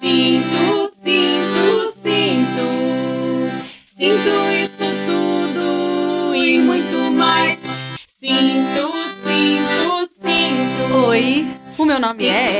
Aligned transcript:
Sinto, 0.00 0.92
sinto, 1.02 1.92
sinto. 1.92 2.66
Sinto 3.82 4.30
isso 4.62 4.84
tudo 5.06 6.34
e 6.36 6.58
muito 6.60 7.10
mais. 7.10 7.58
Sinto, 8.06 8.92
sinto, 9.26 10.08
sinto. 10.20 10.94
Oi, 11.08 11.48
o 11.76 11.84
meu 11.84 11.98
nome 11.98 12.26
é 12.26 12.57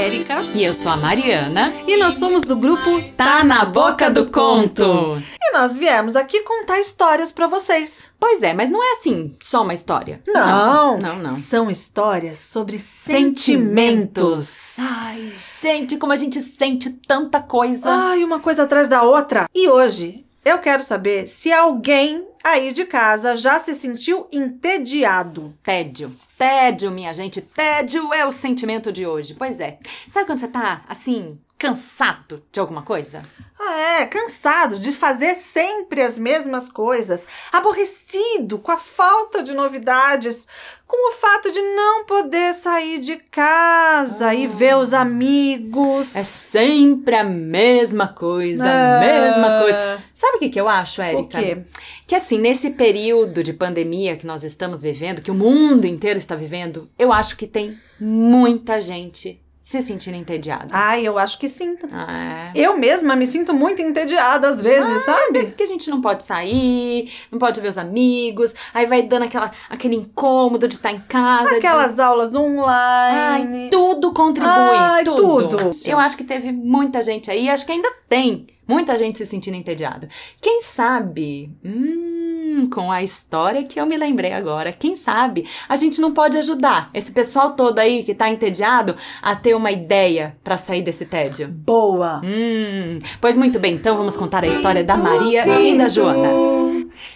E 0.54 0.64
eu 0.64 0.72
sou 0.74 0.92
a 0.92 0.96
Mariana. 0.96 1.72
e 1.86 1.96
nós 1.96 2.14
somos 2.14 2.44
do 2.44 2.56
grupo 2.56 3.00
Tá 3.16 3.44
na 3.44 3.64
Boca 3.64 4.10
do 4.10 4.26
Conto. 4.30 5.16
E 5.40 5.52
nós 5.52 5.76
viemos 5.76 6.16
aqui 6.16 6.40
contar 6.42 6.78
histórias 6.80 7.32
pra 7.32 7.46
vocês. 7.46 8.10
Pois 8.18 8.42
é, 8.42 8.52
mas 8.52 8.70
não 8.70 8.82
é 8.82 8.92
assim, 8.92 9.34
só 9.40 9.62
uma 9.62 9.74
história. 9.74 10.20
Não, 10.26 10.98
Não, 10.98 11.16
não. 11.16 11.30
São 11.30 11.70
histórias 11.70 12.38
sobre 12.38 12.78
sentimentos. 12.78 14.76
Ai, 14.78 15.32
gente, 15.62 15.96
como 15.96 16.12
a 16.12 16.16
gente 16.16 16.40
sente 16.40 16.90
tanta 17.06 17.40
coisa. 17.40 17.88
Ai, 17.90 18.22
uma 18.24 18.40
coisa 18.40 18.64
atrás 18.64 18.88
da 18.88 19.02
outra. 19.02 19.46
E 19.54 19.68
hoje 19.68 20.24
eu 20.44 20.58
quero 20.58 20.82
saber 20.82 21.26
se 21.26 21.52
alguém 21.52 22.26
aí 22.42 22.72
de 22.72 22.84
casa 22.84 23.36
já 23.36 23.58
se 23.58 23.74
sentiu 23.74 24.26
entediado. 24.32 25.54
Tédio. 25.62 26.14
Tédio, 26.36 26.90
minha 26.90 27.12
gente. 27.12 27.40
Tédio 27.40 28.14
é 28.14 28.24
o 28.24 28.32
sentimento 28.32 28.92
de 28.92 29.06
hoje. 29.06 29.34
Pois 29.34 29.60
é. 29.60 29.78
Sabe 30.06 30.26
quando 30.26 30.38
você 30.38 30.48
tá, 30.48 30.84
assim, 30.88 31.38
cansado 31.58 32.42
de 32.52 32.60
alguma 32.60 32.82
coisa? 32.82 33.22
Ah, 33.60 34.00
é, 34.00 34.06
cansado 34.06 34.78
de 34.78 34.92
fazer 34.92 35.34
sempre 35.34 36.00
as 36.00 36.16
mesmas 36.16 36.70
coisas, 36.70 37.26
aborrecido 37.52 38.60
com 38.60 38.70
a 38.70 38.76
falta 38.76 39.42
de 39.42 39.52
novidades, 39.52 40.46
com 40.86 41.10
o 41.10 41.12
fato 41.12 41.50
de 41.50 41.60
não 41.60 42.04
poder 42.04 42.54
sair 42.54 43.00
de 43.00 43.16
casa 43.16 44.32
e 44.32 44.46
ver 44.46 44.76
os 44.76 44.94
amigos. 44.94 46.14
É 46.14 46.22
sempre 46.22 47.16
a 47.16 47.24
mesma 47.24 48.06
coisa, 48.06 48.64
a 48.64 49.00
mesma 49.00 49.60
coisa. 49.60 50.04
Sabe 50.14 50.36
o 50.36 50.38
que, 50.38 50.50
que 50.50 50.60
eu 50.60 50.68
acho, 50.68 51.02
Érica? 51.02 51.38
O 51.38 51.42
quê? 51.42 51.64
Que 52.06 52.14
assim, 52.14 52.38
nesse 52.38 52.70
período 52.70 53.42
de 53.42 53.52
pandemia 53.52 54.16
que 54.16 54.26
nós 54.26 54.44
estamos 54.44 54.80
vivendo, 54.80 55.20
que 55.20 55.30
o 55.32 55.34
mundo 55.34 55.84
inteiro 55.84 56.18
está 56.18 56.36
vivendo, 56.36 56.88
eu 56.96 57.12
acho 57.12 57.36
que 57.36 57.46
tem 57.48 57.76
muita 58.00 58.80
gente 58.80 59.42
se 59.68 59.82
sentindo 59.82 60.16
entediada. 60.16 60.68
Ai, 60.72 61.06
eu 61.06 61.18
acho 61.18 61.38
que 61.38 61.46
sim. 61.46 61.76
Ah, 61.92 62.50
é. 62.54 62.58
Eu 62.58 62.78
mesma 62.78 63.14
me 63.14 63.26
sinto 63.26 63.52
muito 63.52 63.82
entediada 63.82 64.48
às 64.48 64.62
vezes, 64.62 64.90
Às 64.90 65.02
sabe? 65.04 65.32
vezes 65.32 65.50
porque 65.50 65.64
a 65.64 65.66
gente 65.66 65.90
não 65.90 66.00
pode 66.00 66.24
sair, 66.24 67.12
não 67.30 67.38
pode 67.38 67.60
ver 67.60 67.68
os 67.68 67.76
amigos, 67.76 68.54
aí 68.72 68.86
vai 68.86 69.02
dando 69.02 69.24
aquela, 69.24 69.50
aquele 69.68 69.94
incômodo 69.96 70.66
de 70.66 70.76
estar 70.76 70.90
em 70.90 71.00
casa. 71.00 71.50
de- 71.50 71.56
Aquelas 71.56 71.98
aulas 71.98 72.34
Ai, 72.34 72.40
online. 72.40 73.68
tudo 73.68 74.10
contribui, 74.14 74.50
Ai, 74.50 75.04
tudo. 75.04 75.48
tudo. 75.48 75.70
Eu 75.84 75.98
acho 75.98 76.16
que 76.16 76.24
teve 76.24 76.50
muita 76.50 77.02
gente 77.02 77.30
aí, 77.30 77.50
acho 77.50 77.66
que 77.66 77.72
ainda 77.72 77.92
tem 78.08 78.46
muita 78.68 78.96
gente 78.96 79.18
se 79.18 79.26
sentindo 79.26 79.56
entediada. 79.56 80.08
Quem 80.40 80.60
sabe, 80.60 81.50
hum, 81.64 82.68
com 82.72 82.92
a 82.92 83.02
história 83.02 83.64
que 83.64 83.80
eu 83.80 83.86
me 83.86 83.96
lembrei 83.96 84.32
agora, 84.32 84.72
quem 84.72 84.94
sabe 84.94 85.48
a 85.68 85.74
gente 85.74 86.00
não 86.00 86.12
pode 86.12 86.36
ajudar 86.36 86.90
esse 86.92 87.10
pessoal 87.10 87.52
todo 87.52 87.78
aí 87.78 88.04
que 88.04 88.14
tá 88.14 88.28
entediado 88.28 88.94
a 89.22 89.34
ter 89.34 89.54
uma 89.54 89.72
ideia 89.72 90.36
pra 90.44 90.58
sair 90.58 90.82
desse 90.82 91.06
tédio. 91.06 91.48
Boa. 91.48 92.20
Hum, 92.22 92.98
pois 93.20 93.36
muito 93.36 93.58
bem, 93.58 93.74
então 93.74 93.96
vamos 93.96 94.16
contar 94.16 94.44
a 94.44 94.48
história 94.48 94.84
da 94.84 94.96
Maria 94.96 95.46
e 95.60 95.78
da 95.78 95.88
Joana. 95.88 96.28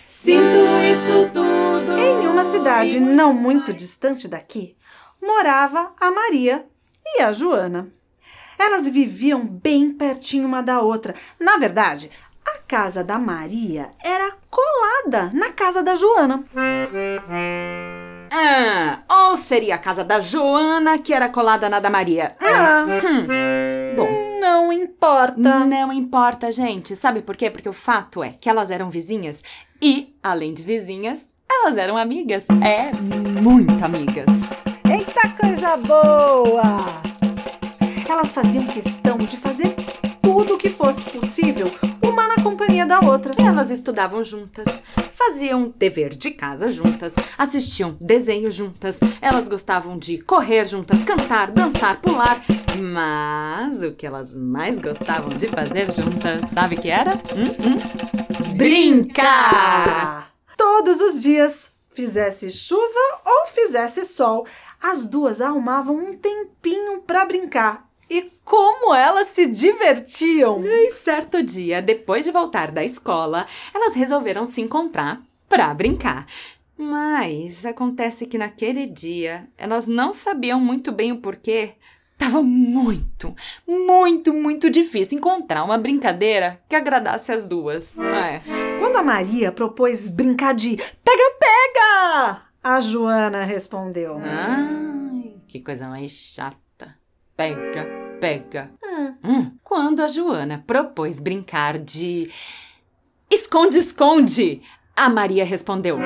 Sinto 0.05 0.58
isso 0.91 1.28
tudo. 1.33 1.98
Em 1.98 2.27
uma 2.27 2.45
cidade 2.45 2.98
não 2.98 3.34
muito 3.34 3.73
distante 3.73 4.28
daqui, 4.28 4.77
morava 5.20 5.92
a 6.00 6.11
Maria 6.11 6.64
e 7.05 7.23
a 7.23 7.33
Joana. 7.33 7.92
Elas 8.64 8.88
viviam 8.88 9.44
bem 9.44 9.92
pertinho 9.92 10.46
uma 10.46 10.62
da 10.62 10.80
outra. 10.80 11.16
Na 11.41 11.56
verdade, 11.56 12.08
a 12.46 12.58
casa 12.58 13.02
da 13.02 13.18
Maria 13.18 13.91
era 14.05 14.36
colada 14.48 15.32
na 15.34 15.50
casa 15.50 15.82
da 15.82 15.96
Joana. 15.96 16.44
Ah, 18.30 19.01
ou 19.28 19.36
seria 19.36 19.74
a 19.74 19.78
casa 19.78 20.05
da 20.05 20.20
Joana 20.20 20.96
que 20.96 21.12
era 21.12 21.28
colada 21.28 21.68
na 21.68 21.80
da 21.80 21.90
Maria? 21.90 22.36
Ah, 22.40 22.86
Bom, 23.96 24.08
não 24.40 24.72
importa. 24.72 25.34
Não 25.36 25.92
importa, 25.92 26.52
gente. 26.52 26.95
Sabe 26.95 27.20
por 27.20 27.36
quê? 27.36 27.51
Porque 27.51 27.68
o 27.68 27.72
fato 27.72 28.22
é 28.22 28.30
que 28.40 28.48
elas 28.48 28.70
eram 28.70 28.90
vizinhas 28.90 29.42
e, 29.83 30.14
além 30.22 30.55
de 30.55 30.62
vizinhas, 30.62 31.27
elas 31.51 31.77
eram 31.77 31.96
amigas. 31.96 32.46
É, 32.64 32.92
muito 33.42 33.84
amigas. 33.84 34.62
Eita 34.89 35.28
coisa 35.36 35.77
boa! 35.78 36.62
Elas 38.12 38.30
faziam 38.30 38.67
questão 38.67 39.17
de 39.17 39.39
fazer 39.39 39.74
tudo 40.23 40.55
o 40.55 40.58
que 40.58 40.68
fosse 40.68 41.02
possível, 41.02 41.67
uma 42.05 42.28
na 42.28 42.42
companhia 42.42 42.84
da 42.84 43.00
outra. 43.00 43.33
Elas 43.39 43.70
estudavam 43.70 44.23
juntas, 44.23 44.83
faziam 45.17 45.73
dever 45.78 46.11
de 46.11 46.30
casa 46.30 46.68
juntas, 46.68 47.14
assistiam 47.39 47.96
desenho 47.98 48.51
juntas, 48.51 49.01
elas 49.18 49.48
gostavam 49.48 49.98
de 49.98 50.18
correr 50.18 50.67
juntas, 50.67 51.02
cantar, 51.05 51.51
dançar, 51.51 52.02
pular. 52.02 52.39
Mas 52.92 53.83
o 53.83 53.92
que 53.92 54.06
elas 54.06 54.36
mais 54.36 54.77
gostavam 54.77 55.30
de 55.30 55.48
fazer 55.48 55.90
juntas, 55.90 56.42
sabe 56.52 56.77
que 56.77 56.90
era? 56.90 57.12
Hum, 57.14 57.46
hum? 57.64 58.56
Brincar! 58.58 60.34
Todos 60.55 61.01
os 61.01 61.22
dias, 61.22 61.72
fizesse 61.95 62.51
chuva 62.51 63.22
ou 63.24 63.46
fizesse 63.46 64.05
sol, 64.05 64.46
as 64.83 65.06
duas 65.06 65.40
arrumavam 65.40 65.96
um 65.96 66.14
tempinho 66.14 67.01
pra 67.01 67.24
brincar. 67.24 67.90
E 68.12 68.30
como 68.45 68.95
elas 68.95 69.28
se 69.28 69.46
divertiam! 69.46 70.62
E 70.67 70.90
certo 70.90 71.42
dia, 71.42 71.80
depois 71.80 72.27
de 72.27 72.30
voltar 72.30 72.70
da 72.70 72.84
escola, 72.84 73.46
elas 73.73 73.95
resolveram 73.95 74.45
se 74.45 74.61
encontrar 74.61 75.23
pra 75.48 75.73
brincar. 75.73 76.27
Mas 76.77 77.64
acontece 77.64 78.27
que 78.27 78.36
naquele 78.36 78.84
dia 78.84 79.48
elas 79.56 79.86
não 79.86 80.12
sabiam 80.12 80.61
muito 80.61 80.92
bem 80.92 81.11
o 81.11 81.22
porquê. 81.22 81.77
Tava 82.18 82.42
muito, 82.42 83.34
muito, 83.67 84.30
muito 84.30 84.68
difícil 84.68 85.17
encontrar 85.17 85.64
uma 85.64 85.78
brincadeira 85.78 86.61
que 86.68 86.77
agradasse 86.77 87.33
as 87.33 87.48
duas. 87.48 87.98
É. 87.98 88.42
Quando 88.78 88.98
a 88.98 89.02
Maria 89.02 89.51
propôs 89.51 90.11
brincar 90.11 90.52
de 90.52 90.77
pega-pega, 91.02 92.42
a 92.62 92.78
Joana 92.78 93.42
respondeu: 93.45 94.20
Ai, 94.22 95.33
que 95.48 95.61
coisa 95.61 95.89
mais 95.89 96.12
chata. 96.12 96.95
Pega, 97.34 98.02
pega. 98.27 98.70
"Hum, 98.84 99.14
Hum, 99.24 99.52
quando 99.64 100.00
a 100.00 100.06
Joana 100.06 100.62
propôs 100.64 101.18
brincar 101.18 101.77
de 101.78 102.30
esconde-esconde, 103.28 104.62
a 104.96 105.08
Maria 105.08 105.44
respondeu: 105.44 105.98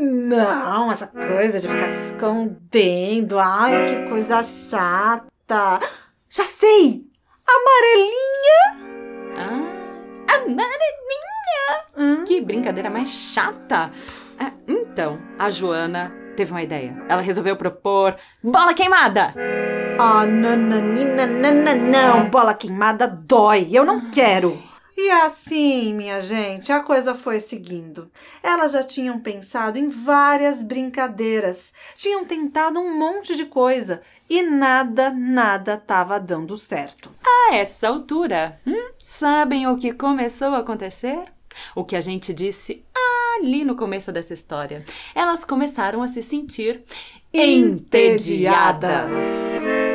Não, 0.00 0.90
essa 0.90 1.06
coisa 1.08 1.60
de 1.60 1.68
ficar 1.68 1.88
se 1.88 2.06
escondendo. 2.14 3.38
Ai, 3.38 3.72
que 3.86 4.08
coisa 4.08 4.42
chata. 4.42 5.78
Já 6.30 6.44
sei! 6.44 7.04
Amarelinha! 7.46 8.62
Ah, 9.36 10.34
amarelinha! 10.34 11.84
Hum, 11.96 12.24
Que 12.24 12.40
brincadeira 12.40 12.88
mais 12.88 13.10
chata! 13.10 13.90
Ah, 14.40 14.52
então, 14.66 15.20
a 15.38 15.50
Joana 15.50 16.10
teve 16.36 16.50
uma 16.52 16.62
ideia. 16.62 16.96
Ela 17.08 17.20
resolveu 17.20 17.56
propor 17.56 18.16
bola 18.42 18.72
queimada! 18.74 19.34
Ah, 20.04 20.26
nananina, 20.26 21.28
não. 21.76 22.28
Bola 22.28 22.54
queimada 22.54 23.06
dói. 23.06 23.68
Eu 23.70 23.84
não 23.84 24.10
quero. 24.10 24.60
E 24.96 25.08
assim, 25.08 25.94
minha 25.94 26.20
gente, 26.20 26.72
a 26.72 26.80
coisa 26.80 27.14
foi 27.14 27.38
seguindo. 27.38 28.10
Elas 28.42 28.72
já 28.72 28.82
tinham 28.82 29.20
pensado 29.20 29.78
em 29.78 29.88
várias 29.88 30.60
brincadeiras, 30.60 31.72
tinham 31.94 32.24
tentado 32.24 32.80
um 32.80 32.98
monte 32.98 33.36
de 33.36 33.44
coisa 33.46 34.02
e 34.28 34.42
nada, 34.42 35.10
nada 35.10 35.74
estava 35.74 36.18
dando 36.18 36.58
certo. 36.58 37.12
A 37.24 37.54
essa 37.54 37.86
altura, 37.86 38.58
hum, 38.66 38.90
sabem 38.98 39.68
o 39.68 39.76
que 39.76 39.92
começou 39.92 40.48
a 40.48 40.58
acontecer? 40.58 41.26
O 41.76 41.84
que 41.84 41.94
a 41.94 42.00
gente 42.00 42.34
disse 42.34 42.84
ali 43.38 43.64
no 43.64 43.76
começo 43.76 44.10
dessa 44.10 44.34
história. 44.34 44.84
Elas 45.14 45.44
começaram 45.44 46.02
a 46.02 46.08
se 46.08 46.22
sentir 46.22 46.82
entediadas. 47.32 49.12
É, 49.66 49.91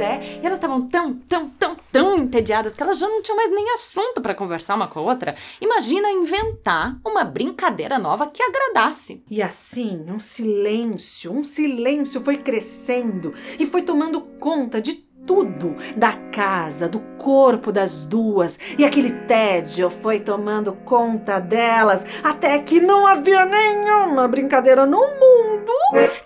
pois 0.00 0.08
é. 0.08 0.40
E 0.42 0.46
elas 0.46 0.58
estavam 0.58 0.88
tão, 0.88 1.14
tão, 1.14 1.50
tão, 1.50 1.76
tão 1.92 2.16
entediadas 2.16 2.72
que 2.72 2.82
elas 2.82 2.98
já 2.98 3.06
não 3.06 3.22
tinham 3.22 3.36
mais 3.36 3.50
nem 3.50 3.72
assunto 3.74 4.20
para 4.20 4.34
conversar 4.34 4.74
uma 4.74 4.88
com 4.88 4.98
a 4.98 5.02
outra. 5.02 5.34
Imagina 5.60 6.10
inventar 6.10 6.98
uma 7.04 7.24
brincadeira 7.24 7.98
nova 7.98 8.26
que 8.26 8.42
agradasse. 8.42 9.22
E 9.30 9.42
assim, 9.42 10.06
um 10.08 10.18
silêncio, 10.18 11.30
um 11.32 11.44
silêncio 11.44 12.20
foi 12.22 12.38
crescendo 12.38 13.34
e 13.58 13.66
foi 13.66 13.82
tomando 13.82 14.20
conta 14.20 14.80
de 14.80 15.10
tudo 15.26 15.76
da 15.96 16.12
casa, 16.32 16.88
do 16.88 16.98
corpo 17.18 17.70
das 17.70 18.04
duas, 18.04 18.58
e 18.78 18.84
aquele 18.84 19.12
tédio 19.26 19.90
foi 19.90 20.18
tomando 20.18 20.72
conta 20.72 21.38
delas 21.38 22.04
até 22.24 22.58
que 22.58 22.80
não 22.80 23.06
havia 23.06 23.44
nenhuma 23.44 24.26
brincadeira 24.26 24.86
no 24.86 24.98
mundo 24.98 25.29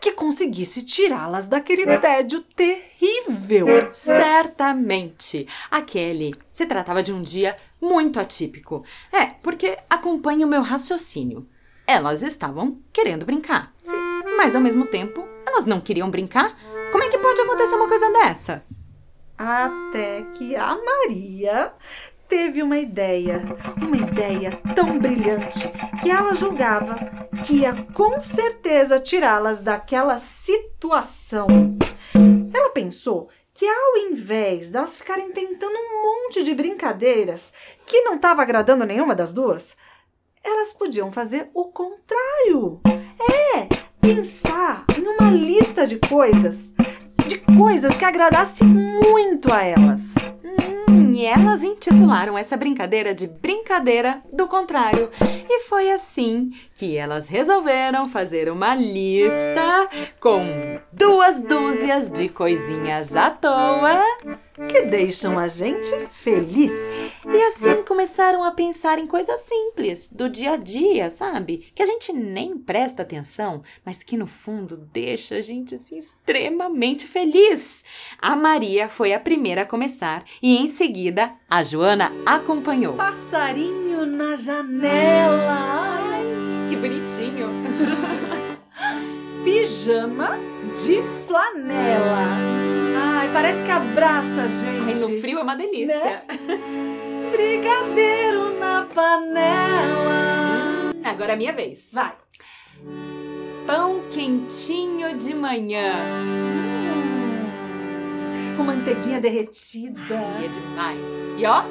que 0.01 0.13
conseguisse 0.13 0.83
tirá-las 0.83 1.47
daquele 1.47 1.99
tédio 1.99 2.41
terrível. 2.41 3.67
Certamente. 3.93 5.47
Aquele 5.71 6.35
se 6.53 6.67
tratava 6.67 7.03
de 7.03 7.13
um 7.13 7.23
dia 7.23 7.57
muito 7.81 8.21
atípico. 8.21 8.85
É, 9.13 9.27
porque 9.43 9.79
acompanha 9.89 10.47
o 10.47 10.49
meu 10.49 10.63
raciocínio. 10.63 11.47
Elas 11.87 12.23
estavam 12.23 12.79
querendo 12.93 13.27
brincar. 13.27 13.73
Sim. 13.83 13.97
Mas 14.37 14.57
ao 14.57 14.63
mesmo 14.63 14.87
tempo, 14.87 15.27
elas 15.47 15.67
não 15.67 15.81
queriam 15.81 16.11
brincar. 16.11 16.59
Como 16.91 17.05
é 17.05 17.09
que 17.09 17.19
pode 17.19 17.41
acontecer 17.41 17.75
uma 17.75 17.89
coisa 17.89 18.11
dessa? 18.13 18.65
Até 19.37 20.23
que 20.35 20.55
a 20.55 20.77
Maria 20.77 21.73
teve 22.35 22.65
uma 22.65 22.77
ideia, 22.77 23.45
uma 23.81 23.97
ideia 23.97 24.51
tão 24.75 24.99
brilhante 24.99 25.69
que 26.03 26.11
ela 26.11 26.35
julgava 26.35 26.97
que 27.47 27.61
ia 27.61 27.73
com 27.93 28.19
certeza 28.19 28.99
tirá-las 28.99 29.61
daquela 29.61 30.19
situação. 30.19 31.47
Ela 32.53 32.71
pensou 32.71 33.29
que 33.55 33.65
ao 33.65 33.99
invés 34.11 34.69
delas 34.69 34.97
ficarem 34.97 35.31
tentando 35.31 35.77
um 35.77 36.03
monte 36.03 36.43
de 36.43 36.53
brincadeiras 36.57 37.55
que 37.87 38.03
não 38.03 38.17
estava 38.17 38.43
agradando 38.43 38.85
nenhuma 38.85 39.15
das 39.15 39.33
duas, 39.33 39.77
elas 40.43 40.73
podiam 40.73 41.13
fazer 41.13 41.49
o 41.55 41.67
contrário. 41.67 42.81
É, 43.55 43.69
pensar 44.01 44.85
em 44.99 45.07
uma 45.07 45.31
lista 45.31 45.87
de 45.87 46.01
coisas 46.01 46.75
de 47.27 47.39
coisas 47.57 47.97
que 47.97 48.05
agradasse 48.05 48.65
muito 48.65 49.53
a 49.53 49.63
elas. 49.63 50.04
Elas 51.25 51.63
intitularam 51.63 52.37
essa 52.37 52.57
brincadeira 52.57 53.15
de 53.15 53.27
Brincadeira 53.27 54.23
do 54.33 54.47
Contrário. 54.47 55.11
E 55.49 55.61
foi 55.61 55.91
assim 55.91 56.51
que 56.75 56.97
elas 56.97 57.29
resolveram 57.29 58.09
fazer 58.09 58.51
uma 58.51 58.75
lista 58.75 59.89
com 60.21 60.79
duas 60.93 61.41
dúzias 61.41 62.11
de 62.11 62.29
coisinhas 62.29 63.17
à 63.17 63.31
toa 63.31 64.01
que 64.69 64.83
deixam 64.83 65.39
a 65.39 65.49
gente 65.49 66.07
feliz. 66.11 67.13
E 67.35 67.43
assim 67.43 67.83
começaram 67.83 68.45
a 68.45 68.53
pensar 68.53 68.99
em 68.99 69.09
coisas 69.09 69.41
simples 69.41 70.09
do 70.09 70.29
dia 70.29 70.53
a 70.53 70.57
dia, 70.57 71.11
sabe? 71.11 71.67
Que 71.75 71.83
a 71.83 71.87
gente 71.87 72.13
nem 72.13 72.57
presta 72.57 73.03
atenção, 73.03 73.63
mas 73.85 74.05
que 74.05 74.17
no 74.17 74.27
fundo 74.27 74.77
deixa 74.93 75.37
a 75.37 75.41
gente 75.41 75.75
assim 75.75 75.99
extremamente 75.99 77.07
feliz. 77.09 77.83
A 78.21 78.37
Maria 78.37 78.89
foi 78.89 79.13
a 79.13 79.19
primeira 79.19 79.63
a 79.63 79.67
começar 79.67 80.25
e 80.41 80.57
em 80.57 80.69
seguida 80.69 81.33
a 81.51 81.63
Joana 81.63 82.13
acompanhou. 82.25 82.95
Passarinho 82.95 84.07
na 84.07 84.37
janela. 84.37 85.51
Ai, 85.51 86.69
que 86.69 86.77
bonitinho. 86.77 87.49
Pijama 89.45 90.39
de 90.85 91.03
flanela. 91.27 92.65
Ai, 92.97 93.31
parece 93.33 93.65
que 93.65 93.71
abraça 93.71 94.43
a 94.43 94.49
gente. 94.49 94.89
Ai, 94.89 94.95
no 94.95 95.21
frio 95.21 95.39
é 95.41 95.43
uma 95.43 95.57
delícia. 95.57 96.25
Né? 96.29 97.01
Brigadeiro 97.35 98.59
na 98.61 98.87
panela. 98.95 100.93
Hum, 100.95 101.03
agora 101.05 101.33
é 101.33 101.37
minha 101.37 101.53
vez. 101.53 101.91
Vai. 101.93 102.15
Pão 103.67 104.03
quentinho 104.11 105.19
de 105.19 105.35
manhã. 105.35 105.95
Hum, 106.95 108.57
com 108.57 108.63
manteiguinha 108.63 109.21
derretida. 109.21 110.17
Ai, 110.37 110.45
é 110.45 110.49
demais. 110.49 111.09
E 111.37 111.45
ó, 111.45 111.65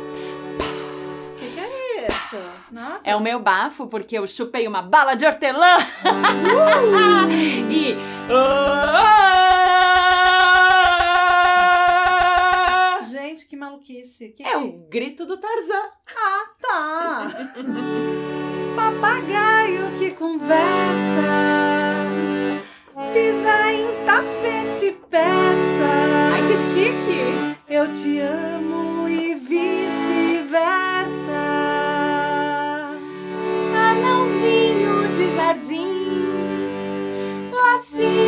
nossa. 2.72 3.08
É 3.08 3.16
o 3.16 3.22
meu 3.22 3.40
bafo, 3.40 3.88
porque 3.88 4.18
eu 4.18 4.26
chupei 4.26 4.68
uma 4.68 4.82
bala 4.82 5.16
de 5.16 5.26
hortelã. 5.26 5.78
Uh! 6.04 7.30
e. 7.72 7.94
Gente, 7.94 9.43
maluquice. 13.84 14.30
Que 14.30 14.44
é 14.44 14.52
que... 14.52 14.56
o 14.56 14.88
grito 14.90 15.26
do 15.26 15.38
Tarzan. 15.38 15.92
Ah, 16.16 16.46
tá. 16.62 17.28
Papagaio 18.76 19.92
que 20.00 20.12
conversa. 20.12 20.54
Pisa 23.12 23.72
em 23.72 24.06
tapete 24.06 24.98
persa. 25.10 25.90
Ai, 26.34 26.48
que 26.48 26.58
chique. 26.58 27.58
Eu 27.68 27.92
te 27.92 28.20
amo 28.20 29.10
e 29.10 29.36
vice-versa. 29.36 30.94
jardim, 35.36 35.88
lacinho 37.52 38.23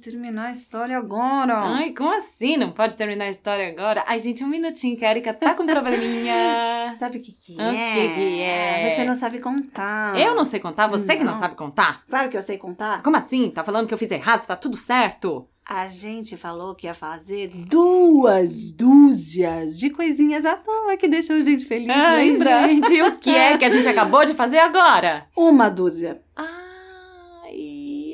terminar 0.00 0.46
a 0.46 0.52
história 0.52 0.96
agora. 0.96 1.56
Ai, 1.58 1.92
como 1.92 2.12
assim 2.12 2.56
não 2.56 2.72
pode 2.72 2.96
terminar 2.96 3.26
a 3.26 3.30
história 3.30 3.68
agora? 3.68 4.02
Ai, 4.06 4.18
gente, 4.18 4.42
um 4.42 4.48
minutinho 4.48 4.96
que 4.96 5.04
a 5.04 5.10
Erika 5.10 5.32
tá 5.32 5.54
com 5.54 5.66
probleminha. 5.66 6.94
sabe 6.98 7.18
o 7.18 7.20
que 7.20 7.32
que 7.32 7.60
é? 7.60 7.68
O 7.68 7.72
que 7.72 8.14
que 8.14 8.40
é? 8.40 8.96
Você 8.96 9.04
não 9.04 9.14
sabe 9.14 9.38
contar. 9.38 10.18
Eu 10.18 10.34
não 10.34 10.44
sei 10.44 10.58
contar? 10.58 10.86
Você 10.88 11.12
não. 11.12 11.18
que 11.18 11.24
não 11.24 11.34
sabe 11.36 11.54
contar? 11.54 12.02
Claro 12.08 12.28
que 12.28 12.36
eu 12.36 12.42
sei 12.42 12.58
contar. 12.58 13.02
Como 13.02 13.16
assim? 13.16 13.50
Tá 13.50 13.62
falando 13.62 13.86
que 13.86 13.94
eu 13.94 13.98
fiz 13.98 14.10
errado? 14.10 14.46
Tá 14.46 14.56
tudo 14.56 14.76
certo? 14.76 15.46
A 15.64 15.86
gente 15.86 16.36
falou 16.36 16.74
que 16.74 16.88
ia 16.88 16.94
fazer 16.94 17.46
duas 17.46 18.72
dúzias 18.72 19.78
de 19.78 19.88
coisinhas 19.90 20.44
à 20.44 20.56
toa 20.56 20.96
que 20.96 21.06
deixam 21.06 21.36
a 21.36 21.40
gente 21.42 21.64
feliz. 21.64 21.88
Ai, 21.88 22.30
lembra? 22.30 22.66
gente, 22.66 23.02
o 23.02 23.18
que 23.18 23.30
é 23.30 23.56
que 23.56 23.64
a 23.64 23.68
gente 23.68 23.86
acabou 23.88 24.24
de 24.24 24.34
fazer 24.34 24.58
agora? 24.58 25.28
Uma 25.36 25.68
dúzia. 25.68 26.20
Ai, 26.34 26.59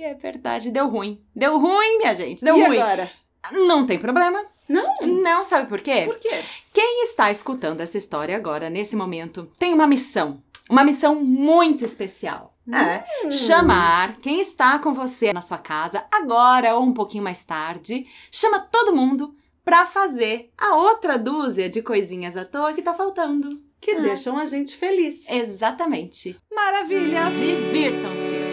é 0.07 0.15
verdade, 0.15 0.71
deu 0.71 0.89
ruim. 0.89 1.21
Deu 1.35 1.59
ruim, 1.59 1.99
minha 1.99 2.15
gente, 2.15 2.45
deu 2.45 2.57
e 2.57 2.65
ruim. 2.65 2.79
agora? 2.79 3.11
Não 3.53 3.87
tem 3.87 3.99
problema. 3.99 4.45
Não? 4.69 4.95
Não, 5.03 5.45
sabe 5.45 5.69
por 5.69 5.81
quê? 5.81 6.03
Por 6.07 6.19
quê? 6.19 6.43
Quem 6.73 7.03
está 7.03 7.31
escutando 7.31 7.81
essa 7.81 7.99
história 7.99 8.37
agora, 8.37 8.69
nesse 8.69 8.97
momento, 8.97 9.51
tem 9.59 9.73
uma 9.73 9.87
missão. 9.87 10.43
Uma 10.69 10.85
missão 10.85 11.15
muito 11.15 11.85
especial. 11.85 12.53
É, 12.73 13.05
hum. 13.25 13.31
chamar 13.31 14.17
quem 14.17 14.41
está 14.41 14.81
com 14.81 14.93
você 14.93 15.33
na 15.33 15.41
sua 15.41 15.59
casa, 15.59 16.05
agora 16.11 16.75
ou 16.75 16.83
um 16.83 16.93
pouquinho 16.93 17.23
mais 17.23 17.45
tarde. 17.45 18.07
Chama 18.29 18.59
todo 18.59 18.95
mundo 18.95 19.37
para 19.65 19.87
fazer 19.87 20.51
a 20.59 20.75
outra 20.75 21.17
dúzia 21.17 21.69
de 21.69 21.81
coisinhas 21.81 22.37
à 22.37 22.45
toa 22.45 22.73
que 22.73 22.83
tá 22.83 22.93
faltando. 22.93 23.61
Que 23.81 23.93
ah. 23.93 24.01
deixam 24.01 24.37
a 24.37 24.47
gente 24.47 24.77
feliz. 24.77 25.29
Exatamente. 25.29 26.37
Maravilha! 26.53 27.31
Divirtam-se! 27.31 28.46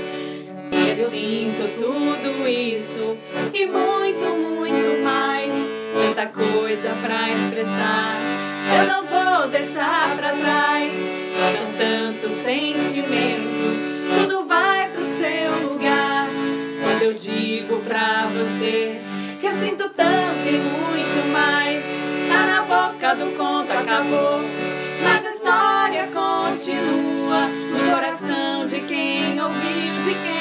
eu 0.99 1.09
sinto 1.09 1.67
tudo 1.79 2.47
isso 2.47 3.17
e 3.53 3.65
muito, 3.65 4.25
muito 4.25 5.03
mais. 5.03 5.53
Tanta 5.93 6.27
coisa 6.27 6.89
pra 7.01 7.29
expressar, 7.31 8.17
eu 8.79 8.87
não 8.87 9.03
vou 9.03 9.47
deixar 9.49 10.15
pra 10.15 10.33
trás. 10.33 10.93
São 11.53 11.73
tantos 11.77 12.31
sentimentos, 12.31 13.79
tudo 14.19 14.45
vai 14.45 14.89
pro 14.89 15.03
seu 15.03 15.69
lugar. 15.69 16.27
Quando 16.83 17.01
eu 17.01 17.13
digo 17.13 17.77
pra 17.79 18.27
você 18.27 19.01
que 19.39 19.47
eu 19.47 19.53
sinto 19.53 19.89
tanto 19.89 20.47
e 20.47 20.57
muito 20.57 21.27
mais, 21.31 21.83
tá 22.29 22.45
na 22.45 22.61
boca 22.61 23.15
do 23.15 23.35
conto, 23.35 23.71
acabou. 23.71 24.41
Mas 25.03 25.25
a 25.25 25.29
história 25.29 26.07
continua 26.07 27.47
no 27.47 27.91
coração 27.91 28.65
de 28.65 28.79
quem 28.81 29.41
ouviu, 29.41 30.01
de 30.01 30.13
quem. 30.13 30.32